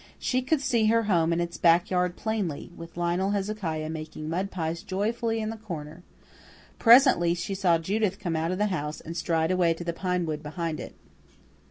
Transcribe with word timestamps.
She 0.17 0.41
could 0.41 0.61
see 0.61 0.87
her 0.87 1.03
home 1.03 1.31
and 1.31 1.39
its 1.39 1.59
back 1.59 1.91
yard 1.91 2.15
plainly, 2.17 2.71
with 2.75 2.97
Lionel 2.97 3.29
Hezekiah 3.37 3.91
making 3.91 4.27
mud 4.31 4.49
pies 4.49 4.81
joyfully 4.81 5.39
in 5.39 5.51
the 5.51 5.57
corner. 5.57 6.01
Presently 6.79 7.35
she 7.35 7.53
saw 7.53 7.77
Judith 7.77 8.17
come 8.17 8.35
out 8.35 8.51
of 8.51 8.57
the 8.57 8.65
house 8.73 8.99
and 8.99 9.15
stride 9.15 9.51
away 9.51 9.75
to 9.75 9.83
the 9.83 9.93
pine 9.93 10.25
wood 10.25 10.41
behind 10.41 10.79
it. 10.79 10.95